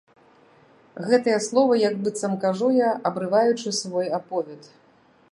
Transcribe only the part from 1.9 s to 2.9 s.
быццам кажу я,